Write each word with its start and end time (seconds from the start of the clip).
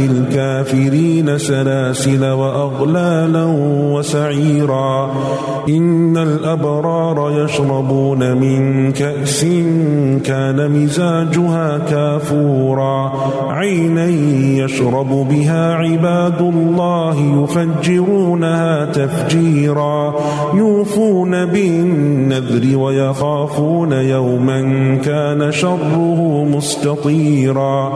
للكافرين 0.00 1.38
سلاسل 1.38 2.24
وأغلالا 2.24 3.44
وسعيرا. 3.94 5.10
إن 5.68 6.16
الأبرار 6.16 7.44
يشربون 7.44 8.36
من 8.36 8.92
كأس 8.92 9.44
كان 10.24 10.70
مزاجها 10.70 11.78
كافورا. 11.78 13.12
عينا 13.48 14.06
يشرب 14.64 15.28
بها 15.30 15.74
عباد 15.74 16.40
الله 16.40 17.42
يفجرونها 17.42 18.84
تفجيرا. 18.84 20.14
يوفون 20.54 21.44
بالنذر 21.46 22.78
ويخافون 22.78 23.92
يوما 23.92 24.60
كان 25.04 25.52
شره 25.52 26.44
مستطيرا. 26.56 27.92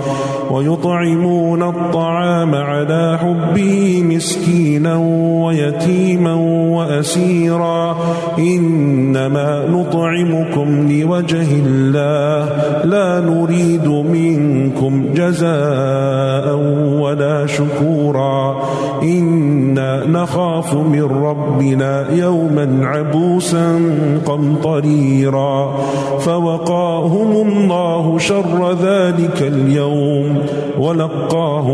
ويطعمون 0.51 1.63
الطعام 1.63 1.94
على 1.97 3.19
حبه 3.21 4.03
مسكينا 4.03 4.97
ويتيما 5.45 6.35
وأسيرا. 6.75 7.97
إنما 8.39 9.67
نطعمكم 9.69 10.69
لوجه 10.93 11.47
الله. 11.67 12.49
لا 12.85 13.21
نريد 13.21 13.89
منكم 13.89 15.05
جزاء 15.15 16.57
ولا 17.01 17.47
شكورا. 17.47 18.57
إنا 19.03 20.07
نخاف 20.07 20.75
من 20.75 21.03
ربنا 21.03 22.07
يوما 22.13 22.67
عبوسا 22.83 23.81
قمطريرا. 24.27 25.75
فوقاهم 26.19 27.49
الله 27.49 28.19
شر 28.19 28.73
ذلك 28.73 29.43
اليوم 29.43 30.39
ولقاهم 30.79 31.74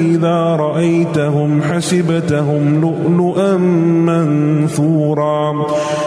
إذا 0.00 0.56
رأيتهم 0.56 1.62
حسبتهم 1.62 2.80
لؤلؤا 2.80 3.56
منثورا. 4.06 5.66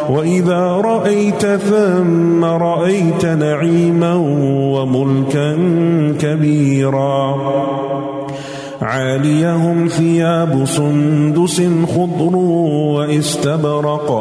وإذا 0.09 0.68
رأيت 0.68 1.46
ثم 1.46 2.46
رأيت 2.46 3.25
نعيما 3.25 4.16
وملكا 4.75 5.57
كبيرا. 6.19 7.35
عاليهم 8.81 9.88
ثياب 9.88 10.66
سندس 10.66 11.62
خضر 11.96 12.36
واستبرق 12.96 14.12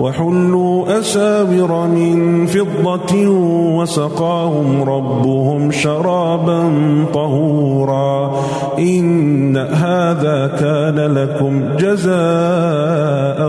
وحلوا 0.00 0.98
أساور 0.98 1.86
من 1.86 2.46
فضة 2.46 3.28
وسقاهم 3.76 4.82
ربهم 4.82 5.70
شرابا 5.70 6.72
طهورا 7.14 8.40
إن 8.78 9.56
هذا 9.56 10.56
كان 10.60 11.14
لكم 11.14 11.76
جزاء 11.76 13.48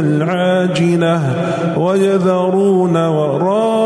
العاجلة 0.00 1.20
ويذرون 1.76 2.96
وراءهم 2.96 3.85